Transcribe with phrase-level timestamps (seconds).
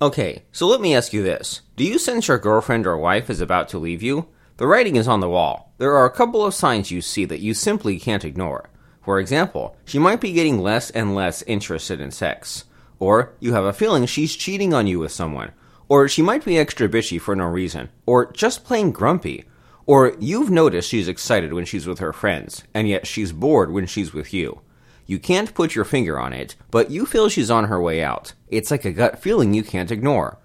[0.00, 1.62] Okay, so let me ask you this.
[1.74, 4.28] Do you sense your girlfriend or wife is about to leave you?
[4.58, 5.72] The writing is on the wall.
[5.78, 8.68] There are a couple of signs you see that you simply can't ignore.
[9.02, 12.64] For example, she might be getting less and less interested in sex.
[12.98, 15.52] Or you have a feeling she's cheating on you with someone.
[15.88, 17.88] Or she might be extra bitchy for no reason.
[18.04, 19.46] Or just plain grumpy.
[19.86, 23.86] Or you've noticed she's excited when she's with her friends, and yet she's bored when
[23.86, 24.60] she's with you.
[25.06, 28.32] You can't put your finger on it, but you feel she's on her way out.
[28.48, 30.38] It's like a gut feeling you can't ignore.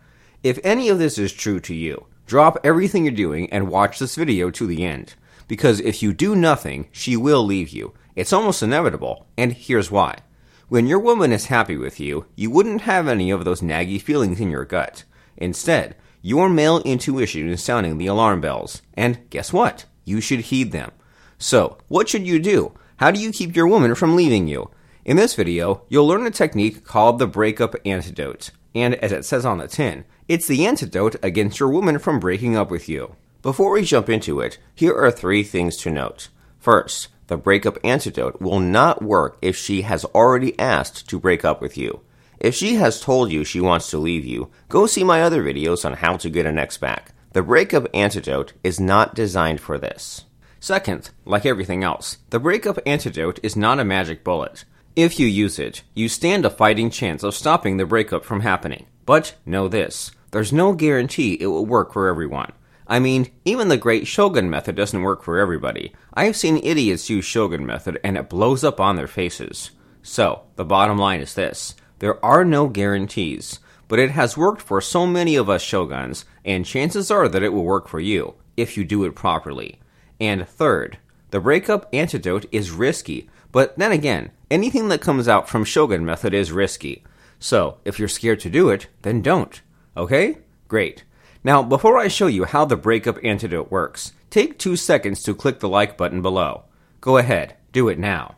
[0.43, 4.15] If any of this is true to you, drop everything you're doing and watch this
[4.15, 5.15] video to the end.
[5.47, 7.93] Because if you do nothing, she will leave you.
[8.15, 10.19] It's almost inevitable, and here's why.
[10.67, 14.39] When your woman is happy with you, you wouldn't have any of those naggy feelings
[14.39, 15.03] in your gut.
[15.37, 18.81] Instead, your male intuition is sounding the alarm bells.
[18.93, 19.85] And guess what?
[20.05, 20.91] You should heed them.
[21.37, 22.73] So, what should you do?
[23.01, 24.69] How do you keep your woman from leaving you?
[25.05, 28.51] In this video, you'll learn a technique called the breakup antidote.
[28.75, 32.55] And as it says on the tin, it's the antidote against your woman from breaking
[32.55, 33.15] up with you.
[33.41, 36.29] Before we jump into it, here are three things to note.
[36.59, 41.59] First, the breakup antidote will not work if she has already asked to break up
[41.59, 42.01] with you.
[42.37, 45.83] If she has told you she wants to leave you, go see my other videos
[45.85, 47.13] on how to get an ex back.
[47.31, 50.25] The breakup antidote is not designed for this.
[50.63, 54.63] Second, like everything else, the breakup antidote is not a magic bullet.
[54.95, 58.85] If you use it, you stand a fighting chance of stopping the breakup from happening.
[59.07, 62.51] But know this there's no guarantee it will work for everyone.
[62.85, 65.93] I mean, even the great Shogun method doesn't work for everybody.
[66.13, 69.71] I have seen idiots use Shogun method and it blows up on their faces.
[70.03, 74.79] So, the bottom line is this there are no guarantees, but it has worked for
[74.79, 78.77] so many of us Shoguns, and chances are that it will work for you if
[78.77, 79.80] you do it properly.
[80.19, 80.97] And third,
[81.31, 86.33] the breakup antidote is risky, but then again, anything that comes out from Shogun method
[86.33, 87.03] is risky.
[87.39, 89.61] So, if you're scared to do it, then don't.
[89.97, 90.39] Okay?
[90.67, 91.03] Great.
[91.43, 95.59] Now, before I show you how the breakup antidote works, take two seconds to click
[95.59, 96.65] the like button below.
[97.01, 98.35] Go ahead, do it now.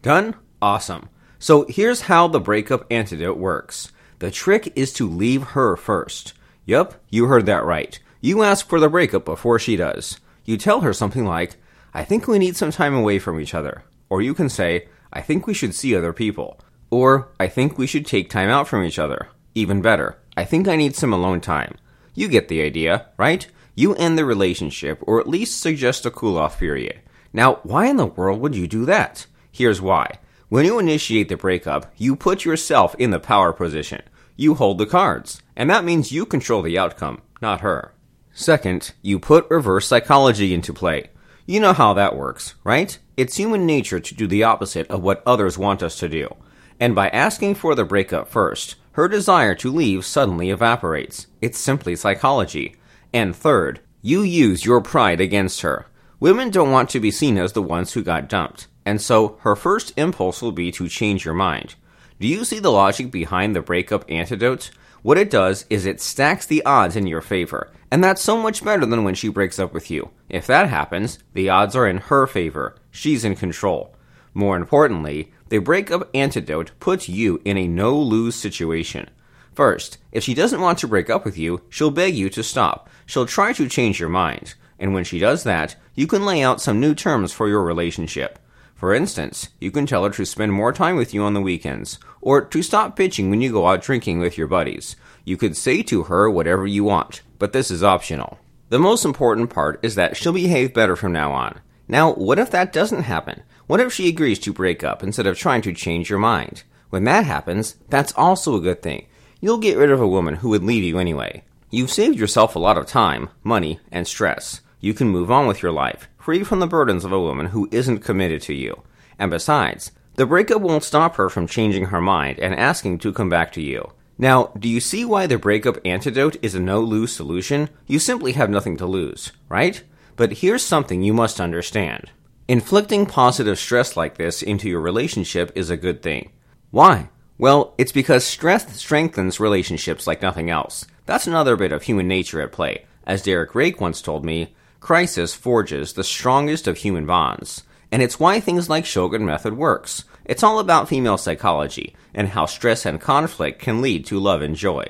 [0.00, 0.34] Done?
[0.60, 1.08] Awesome.
[1.38, 3.92] So here's how the breakup antidote works.
[4.20, 6.32] The trick is to leave her first.
[6.64, 7.98] Yup, you heard that right.
[8.24, 10.20] You ask for the breakup before she does.
[10.44, 11.56] You tell her something like,
[11.92, 13.82] I think we need some time away from each other.
[14.08, 16.60] Or you can say, I think we should see other people.
[16.88, 19.26] Or, I think we should take time out from each other.
[19.56, 21.74] Even better, I think I need some alone time.
[22.14, 23.44] You get the idea, right?
[23.74, 27.00] You end the relationship, or at least suggest a cool off period.
[27.32, 29.26] Now, why in the world would you do that?
[29.50, 30.20] Here's why.
[30.48, 34.02] When you initiate the breakup, you put yourself in the power position.
[34.36, 37.92] You hold the cards, and that means you control the outcome, not her.
[38.34, 41.10] Second, you put reverse psychology into play.
[41.46, 42.98] You know how that works, right?
[43.16, 46.34] It's human nature to do the opposite of what others want us to do.
[46.80, 51.26] And by asking for the breakup first, her desire to leave suddenly evaporates.
[51.40, 52.76] It's simply psychology.
[53.12, 55.86] And third, you use your pride against her.
[56.18, 59.56] Women don't want to be seen as the ones who got dumped, and so her
[59.56, 61.74] first impulse will be to change your mind.
[62.20, 64.70] Do you see the logic behind the breakup antidote?
[65.02, 68.64] What it does is it stacks the odds in your favor, and that's so much
[68.64, 70.10] better than when she breaks up with you.
[70.28, 72.76] If that happens, the odds are in her favor.
[72.90, 73.96] She's in control.
[74.32, 79.10] More importantly, the breakup antidote puts you in a no lose situation.
[79.54, 82.88] First, if she doesn't want to break up with you, she'll beg you to stop.
[83.04, 84.54] She'll try to change your mind.
[84.78, 88.38] And when she does that, you can lay out some new terms for your relationship.
[88.82, 92.00] For instance, you can tell her to spend more time with you on the weekends,
[92.20, 94.96] or to stop bitching when you go out drinking with your buddies.
[95.24, 98.40] You could say to her whatever you want, but this is optional.
[98.70, 101.60] The most important part is that she'll behave better from now on.
[101.86, 103.44] Now, what if that doesn't happen?
[103.68, 106.64] What if she agrees to break up instead of trying to change your mind?
[106.90, 109.06] When that happens, that's also a good thing.
[109.40, 111.44] You'll get rid of a woman who would leave you anyway.
[111.70, 114.60] You've saved yourself a lot of time, money, and stress.
[114.82, 117.68] You can move on with your life, free from the burdens of a woman who
[117.70, 118.82] isn't committed to you.
[119.16, 123.28] And besides, the breakup won't stop her from changing her mind and asking to come
[123.28, 123.92] back to you.
[124.18, 127.70] Now, do you see why the breakup antidote is a no lose solution?
[127.86, 129.80] You simply have nothing to lose, right?
[130.16, 132.10] But here's something you must understand.
[132.48, 136.32] Inflicting positive stress like this into your relationship is a good thing.
[136.72, 137.08] Why?
[137.38, 140.86] Well, it's because stress strengthens relationships like nothing else.
[141.06, 142.84] That's another bit of human nature at play.
[143.06, 147.62] As Derek Rake once told me, crisis forges the strongest of human bonds.
[147.92, 150.04] And it's why things like Shogun Method works.
[150.24, 154.56] It's all about female psychology and how stress and conflict can lead to love and
[154.56, 154.86] joy.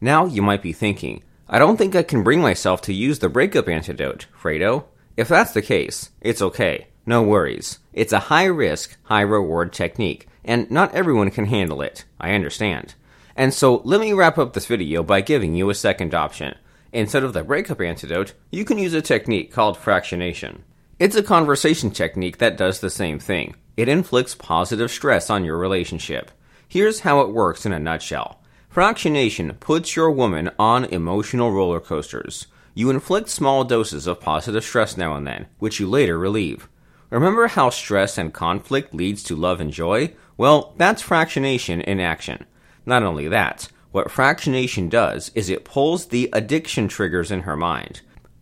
[0.00, 3.28] Now you might be thinking, I don't think I can bring myself to use the
[3.28, 4.84] breakup antidote, Fredo.
[5.16, 6.86] If that's the case, it's okay.
[7.04, 7.80] No worries.
[7.92, 12.04] It's a high risk, high reward technique, and not everyone can handle it.
[12.20, 12.94] I understand.
[13.34, 16.54] And so let me wrap up this video by giving you a second option.
[16.92, 20.60] Instead of the breakup antidote, you can use a technique called fractionation.
[20.98, 23.54] It's a conversation technique that does the same thing.
[23.76, 26.30] It inflicts positive stress on your relationship.
[26.68, 28.42] Here's how it works in a nutshell.
[28.72, 32.46] Fractionation puts your woman on emotional roller coasters.
[32.74, 36.68] You inflict small doses of positive stress now and then, which you later relieve.
[37.10, 40.14] Remember how stress and conflict leads to love and joy?
[40.36, 42.46] Well, that's fractionation in action.
[42.86, 48.00] Not only that, what fractionation does is it pulls the addiction triggers in her mind.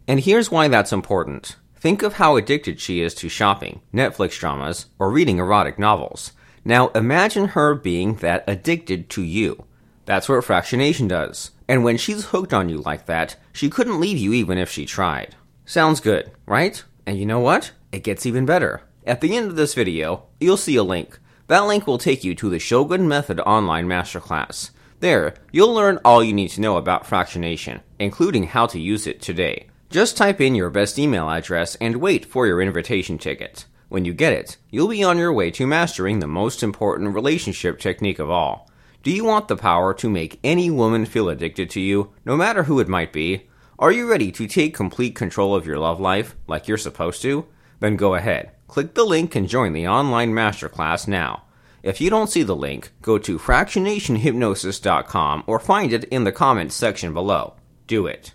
[0.08, 1.56] And here's why that's important.
[1.76, 6.32] Think of how addicted she is to shopping, Netflix dramas, or reading erotic novels.
[6.64, 9.64] Now imagine her being that addicted to you.
[10.04, 11.52] That's what fractionation does.
[11.68, 14.84] And when she's hooked on you like that, she couldn't leave you even if she
[14.84, 15.36] tried.
[15.64, 16.82] Sounds good, right?
[17.06, 17.72] And you know what?
[17.92, 18.82] It gets even better.
[19.06, 21.18] At the end of this video, you'll see a link.
[21.46, 24.70] That link will take you to the Shogun Method online masterclass.
[25.00, 29.22] There, you'll learn all you need to know about fractionation, including how to use it
[29.22, 29.66] today.
[29.88, 33.64] Just type in your best email address and wait for your invitation ticket.
[33.88, 37.78] When you get it, you'll be on your way to mastering the most important relationship
[37.78, 38.70] technique of all.
[39.02, 42.64] Do you want the power to make any woman feel addicted to you, no matter
[42.64, 43.48] who it might be?
[43.78, 47.46] Are you ready to take complete control of your love life, like you're supposed to?
[47.80, 51.44] Then go ahead, click the link and join the online masterclass now.
[51.82, 56.74] If you don't see the link, go to fractionationhypnosis.com or find it in the comments
[56.74, 57.54] section below.
[57.86, 58.34] Do it.